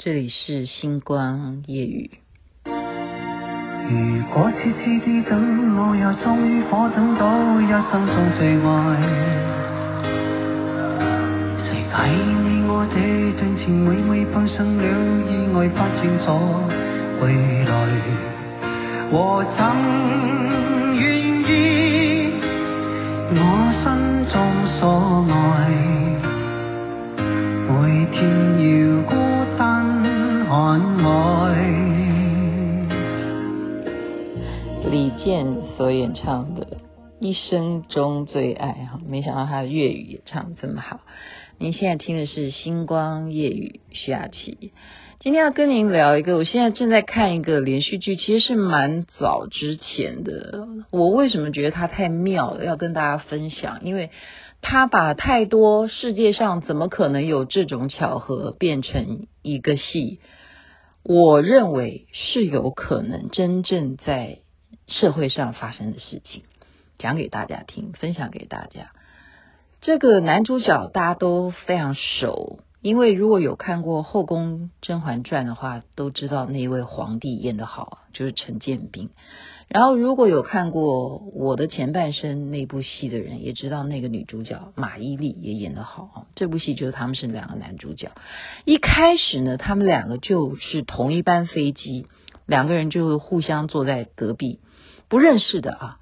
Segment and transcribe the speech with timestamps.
[0.00, 2.08] 这里是星光夜雨。
[2.64, 2.70] 如
[4.32, 8.70] 果痴痴地等，我又终于可等到一生中最爱。
[11.58, 12.94] 谁睇你我这
[13.40, 14.84] 段情，每每发生了
[15.26, 16.30] 意外，不清楚
[17.20, 17.34] 未
[17.64, 17.74] 来。
[19.10, 19.66] 我怎
[35.24, 36.64] 健所演唱的
[37.18, 41.00] 《一生中最爱》哈，没想到他的粤语也唱这么好。
[41.58, 44.72] 您现在听的是《星光夜雨》，徐雅琪。
[45.18, 50.68] 今天要跟您聊一个，我现在正在看一个连续剧，其实是蛮早之前的。
[50.92, 53.80] 我为什么觉得它太妙了，要跟大家分享？
[53.82, 54.10] 因为
[54.62, 60.20] 它把太多世界上怎么可能有这种巧合变成一个戏，
[61.02, 64.38] 我认为是有可能真正在。
[64.88, 66.42] 社会上发生的事情，
[66.98, 68.90] 讲给大家听，分享给大家。
[69.80, 79.10] 这个男主角大家都非常熟，因为如果有看过《后宫甄嬛传》的话，都知道那一位皇帝演得好，就是陈建斌。
[79.68, 86.26] 然后如果有看过《我的前半生》那部戏的人，也知道那个女主角马伊琍也演得好。
[86.34, 88.12] 这部戏就是他们是两个男主角。
[88.64, 92.06] 一开始呢，他们两个就是同一班飞机，
[92.46, 94.58] 两个人就互相坐在隔壁。
[95.08, 95.96] 不认识的啊，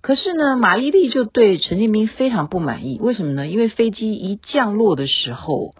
[0.00, 2.98] 可是呢，马伊琍就对陈建斌非常不满意。
[3.00, 3.46] 为什么呢？
[3.46, 5.74] 因为飞机一降落的时候，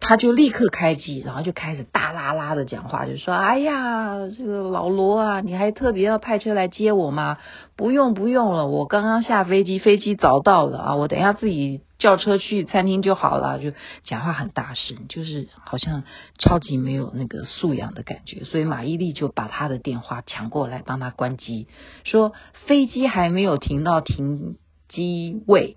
[0.00, 7.38] 他就立刻开机，然后就开始大啦啦的讲话，就说：“哎呀，这个老罗啊，你还特别要派车来接我吗？
[7.76, 13.72] 不用不用了，我刚刚下飞机，飞机早到了啊，我等一下自己。”叫车去餐厅就好了，就
[14.04, 16.04] 讲话很大声，就是好像
[16.38, 18.44] 超级没有那个素养的感觉。
[18.44, 21.66] 所以马伊琍就把他的电话抢过来帮他关机，
[22.04, 22.32] 说
[22.66, 24.56] 飞机还没有停到停
[24.88, 25.76] 机位，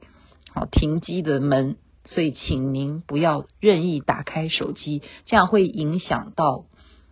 [0.54, 6.66] 好，停机的门，所以请您不要任意打开手机，这样会影响到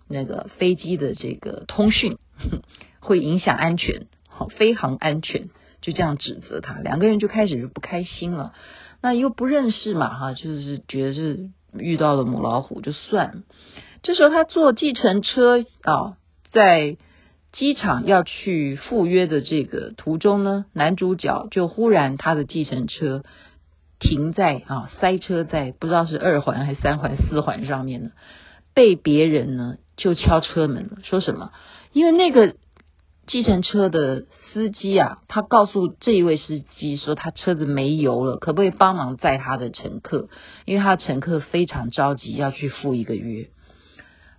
[0.10, 2.18] 那个飞机的这个通讯，
[3.00, 5.50] 会影响安全，好，飞航安全，
[5.88, 8.52] 就这样指责他，两个人就开始就不开心了。
[9.02, 13.44] 那又不认识嘛，哈，就是觉得是遇到了母老虎就算了。
[14.04, 16.18] 这时候他坐计程车啊，
[16.52, 16.98] 在
[17.54, 23.24] 机场要去赴约的这个途中呢，男主角就忽然他的计程车
[23.98, 28.10] 停在啊，塞车在不知道是二环还是三环四环上面呢，
[28.74, 31.52] 被别人呢就敲车门了，说什么？
[31.94, 32.58] 因为那个。
[33.28, 40.30] 计程车的司机啊，他告诉这一位司机说，他车子没油了，可不可以帮忙载他的乘客？
[40.66, 43.50] 因为他的乘客非常着急要去赴一个约。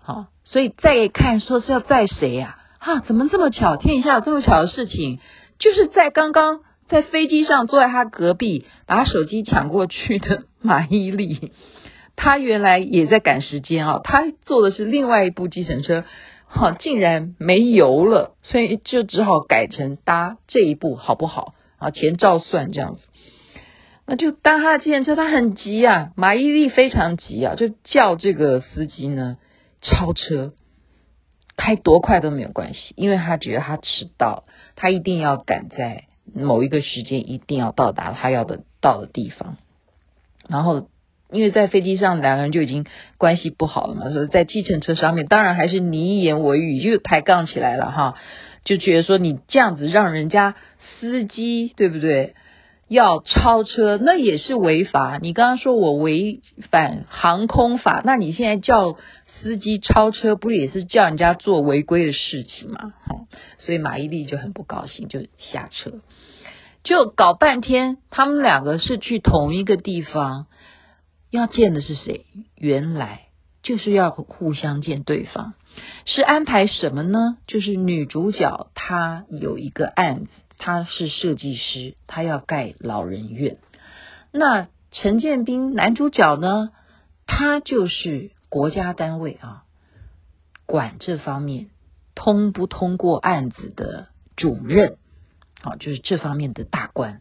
[0.02, 2.58] 好，所以再看说是要载谁呀？
[2.80, 3.76] 哈，怎么这么巧？
[3.76, 5.18] 天底下有这么巧的事情，
[5.58, 11.50] 就是在刚刚在飞机上坐在他隔壁，把他手机抢过去的马伊琍，
[12.16, 16.04] 他原来也在赶时间啊，他坐的是另外一部计程车。
[16.50, 21.54] 好，竟然没油了，所以就只好改成搭这一步，好不好？
[21.78, 23.02] 啊，钱照算这样子。
[24.06, 29.36] 那就搭他的计程车，他很急啊，马伊琍非常急啊，就叫这个司机呢
[29.82, 30.54] 超车，
[31.56, 34.44] 开多快都没有关系，因为他觉得他迟到，
[34.74, 36.04] 他一定要赶在
[36.34, 39.58] 某一个时间，一定要到达他要的到的地方，
[40.48, 40.88] 然后。
[41.30, 42.86] 因为在飞机上两个人就已经
[43.18, 48.14] 关系不好了嘛，所以在计程车上面当然还是你一言我一语就抬杠起来了哈，
[48.64, 50.54] 就觉得说你这样子让人家
[51.00, 52.34] 司机对不对
[52.88, 55.18] 要超车，那也是违法。
[55.20, 56.40] 你刚刚说我违
[56.70, 58.96] 反航空法，那你现在叫
[59.42, 62.94] 司机超车，不也是叫人家做违规的事情吗？
[63.06, 63.16] 哈，
[63.58, 66.00] 所以马伊琍就很不高兴，就下车，
[66.82, 70.46] 就搞半天，他们两个是去同一个地方。
[71.30, 72.26] 要见的是谁？
[72.56, 73.26] 原来
[73.62, 75.52] 就是要互相见对方，
[76.04, 77.38] 是安排什么呢？
[77.46, 83.58] 就是女主角她有一个案子，她是设计师，她要盖老人院。
[84.32, 86.70] 那陈建斌男主角呢？
[87.30, 89.64] 他就是国家单位啊，
[90.64, 91.68] 管这方面
[92.14, 94.96] 通不通过案子的主任，
[95.60, 97.20] 好，就是这方面的大官。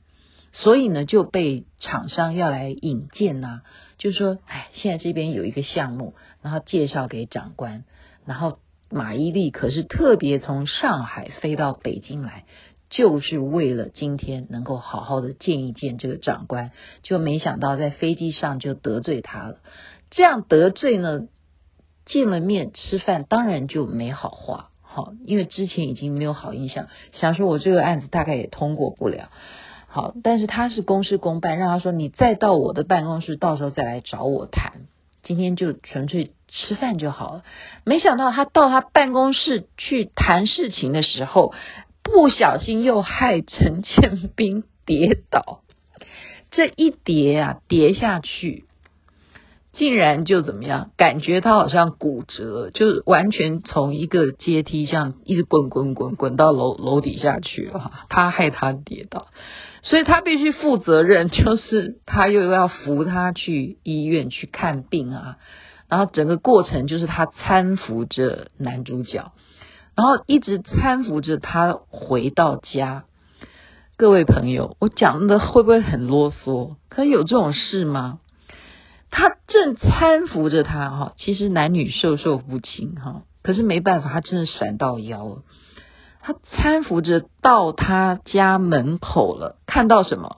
[0.60, 3.62] 所以呢，就被厂商要来引荐呐、
[4.00, 7.84] 就说，哎，现在这边有一个项目，然后介绍给长官，
[8.26, 8.58] 然后
[8.90, 12.46] 马伊琍可是特别从上海飞到北京来，
[12.90, 16.72] 就是为了今天能够好好的见一见这个长官，
[17.04, 19.58] 就没想到在飞机上就得罪他了。
[20.10, 21.28] 这样得罪呢，
[22.08, 29.30] 见了面吃饭，当然就没好话，好，因为之前已经没有好印象，想说我这个案子大概也通过不了，
[29.90, 34.84] 好，但是他是公事公办，让他说你再到我的办公室，到时候再来找我谈，
[35.24, 37.44] 今天就纯粹吃饭就好了。
[37.84, 41.54] 没想到他到他办公室去谈事情的时候，
[42.04, 45.62] 不小心又害陈建斌跌倒，
[46.52, 48.67] 这一跌啊，跌下去。
[49.78, 50.90] 竟然就怎么样？
[50.98, 57.92] 感觉他好像骨折，就是完全从一个阶梯上一直滚滚滚滚到楼楼底下去了。
[58.10, 59.28] 他害他跌倒，
[59.84, 65.38] 所以他必须负责任， 就是他又要扶他去医院去看病啊。
[65.88, 69.32] 然后整个过程就是他搀扶着男主角，
[69.96, 73.06] 然后一直搀扶着他回到家。
[73.96, 76.76] 各位朋友，我讲的会不会很啰嗦？
[76.90, 78.20] 可以有这种事吗？
[79.10, 85.44] 他正搀扶着他哈，其实男女授受不亲哈，可是没办法，他真的闪到腰了。
[86.22, 90.38] 他搀扶着到他家门口了，看到什么？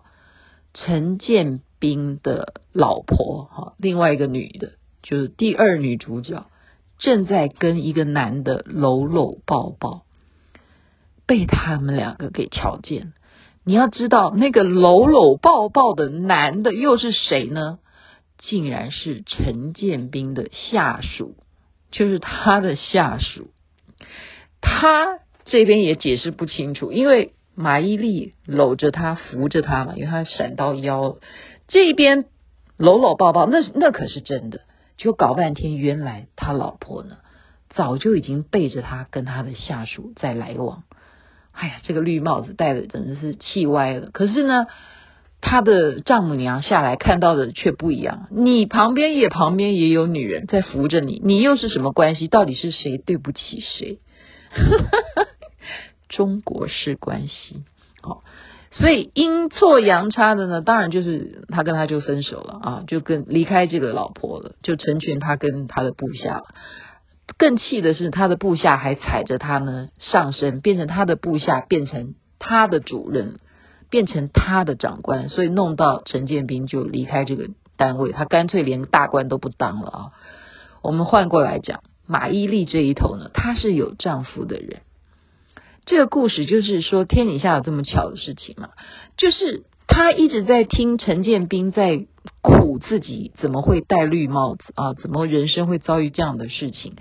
[0.74, 6.46] 陈建斌的老婆哈，另外一个女的，就是第二女主角，
[7.00, 10.04] 正在跟一个男的搂搂抱抱，
[11.26, 13.14] 被他们两个给瞧见。
[13.64, 17.80] 你要知道，那个搂搂抱抱的男的又是谁呢？
[18.40, 21.36] 竟然是陈建斌的下属，
[21.92, 23.52] 就是他的下属。
[24.62, 31.18] 他这边也解释不清楚，因为马伊琍搂着他扶着他嘛，因为他闪到腰。
[31.68, 32.26] 这边
[32.78, 34.62] 搂搂抱抱，那那可是真的。
[34.96, 37.18] 就搞半天，原来他老婆呢，
[37.70, 40.84] 早就已经背着他跟他的下属在来往。
[41.52, 44.10] 哎呀，这个绿帽子戴的真的是气歪了。
[44.12, 44.68] 可是呢。
[45.42, 52.28] 他的丈母娘下来看到的却不一样，你旁边也旁边也有女人在扶着你，你又是什么关系？
[52.28, 54.00] 到底是谁对不起谁？
[56.10, 57.64] 中国式关系，
[58.02, 58.24] 好，
[58.72, 66.46] 所以阴错阳差的呢，当然就是他跟他就分手了啊，就跟离开这个老婆了，就成全他跟他的部下了。
[67.38, 73.40] 更气的是，他的部下还踩着他呢上升，变成他的部下，变成他的主任。
[73.90, 80.12] 变成他的长官，所以弄到陈建斌就离开这个单位，他干脆连大官都不当了啊。
[80.82, 84.82] 我们换过来讲，马伊琍这一头呢，她是有丈夫的人。
[85.86, 88.70] 这个故事就是说，天底下有这么巧的事情嘛，
[89.18, 92.06] 就是她一直在听陈建斌在
[92.42, 96.96] 苦自己怎么会戴绿帽子啊，怎么人生会遭遇这样的事情。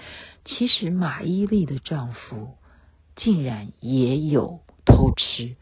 [0.44, 2.55] 其实马伊琍的丈夫
[3.14, 5.56] 竟然也有偷吃。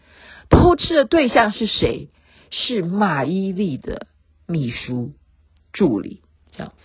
[0.60, 2.08] 偷吃的对象是谁？
[2.50, 4.06] 是马伊琍的
[4.46, 5.12] 秘书
[5.72, 6.22] 助理，
[6.52, 6.76] 这样子。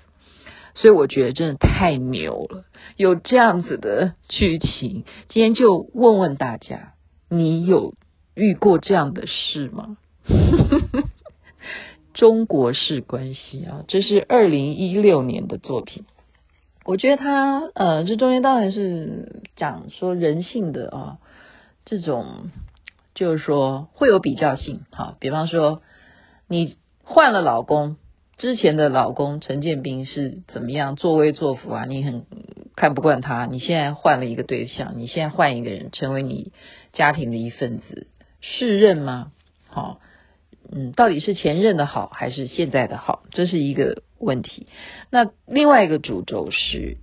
[0.74, 2.66] 所以我觉得真的太牛了，
[2.98, 5.04] 有这样子的剧情。
[5.30, 6.94] 今天就问问大家，
[7.30, 7.94] 你有
[8.34, 9.98] 遇过这样的事吗？
[12.16, 16.06] 中国式关系啊，这是二零一六年的作品。
[16.86, 21.18] 我觉得他呃，这中间当然是讲说人性的啊，
[21.86, 22.50] 这种。
[23.14, 25.82] 就是说会有比较性，哈，比方说
[26.48, 27.98] 你换了老公，
[28.38, 31.86] 之前的老公陈建斌是怎么样作威作福啊？
[31.86, 32.26] 你很
[32.76, 36.52] 看不惯他，你现在换了一个对象，你现在换一个人成为你
[36.94, 38.08] 家庭的一份子，
[38.40, 39.32] 是任吗？
[39.68, 40.00] 好，
[40.72, 43.24] 嗯，到底是前任的好还是现在的好？
[43.32, 44.68] 这是一个问题。
[45.10, 46.98] 那另外一个主轴是。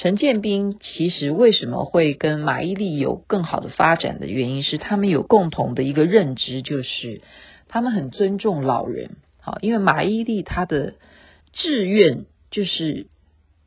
[0.00, 7.20] 陈建斌其实为什么会跟马伊琍有更好的发展的原因是，他们有共同的一个认知，就是
[7.66, 9.16] 他们很尊重老人。
[9.40, 10.94] 好，因为马伊琍她的
[11.52, 13.08] 志愿就是，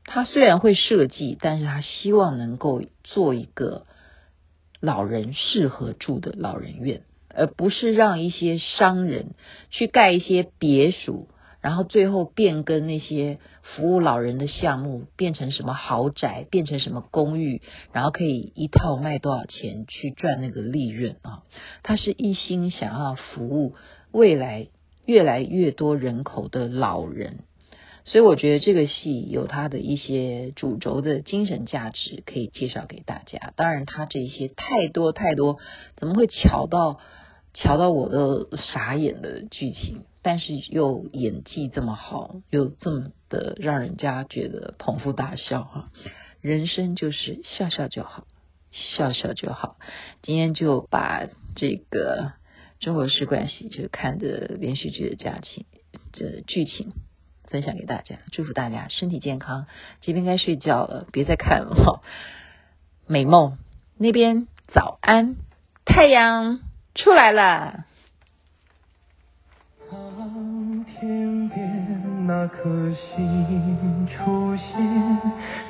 [0.06, 3.86] 她虽然会设计，但是她希望能够做一个
[4.80, 9.32] 老人适合住的老人院，而不是让一些商人
[9.70, 11.28] 去盖一些别墅。
[11.62, 17.62] 然后最后变更那些服务老人的项目，变成什么豪宅，变成什么公寓，
[17.94, 21.44] 然后可以一套卖多少钱去赚那个利润啊？
[21.84, 23.76] 他是一心想要服务
[24.12, 24.68] 未来
[25.06, 27.40] 越来越多人口的老人，
[28.06, 33.54] 所以我觉得这个戏有它的一些主轴的精神价值可以介绍给大家。
[33.56, 35.60] 当然，他这些太多太多，
[35.96, 37.00] 怎么会巧到
[37.54, 40.04] 瞧到我都傻眼的剧情？
[40.24, 45.90] 但是又演技这么好，又这么的让人家觉得捧腹大笑哈，
[46.42, 48.28] 人生就是笑笑就好，
[48.72, 49.78] 笑笑就好。
[50.22, 52.34] 今天就把这个
[52.80, 55.66] 中国式关系，就看的连续剧的家庭
[56.14, 56.94] 这剧情
[57.46, 59.66] 分享给大家，祝福大家身体健康。
[60.02, 62.04] 这边该睡觉了，别再看了。
[63.08, 63.58] 美梦
[63.98, 65.36] 那边早安，
[65.84, 66.60] 太阳
[66.96, 67.86] 出来了。
[69.90, 74.64] 当天边那颗星出现，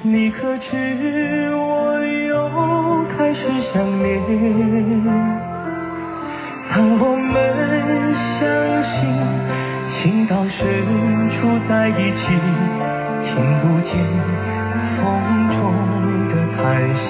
[0.03, 3.39] 你可知我又开始
[3.73, 4.21] 想念？
[6.69, 7.33] 当我们
[8.39, 8.41] 相
[8.83, 8.91] 信
[9.89, 10.59] 情到深
[11.31, 11.37] 处
[11.67, 12.21] 在一起，
[13.25, 13.91] 听不见
[14.97, 15.03] 风
[15.55, 15.59] 中
[16.29, 16.59] 的叹
[16.95, 17.09] 息，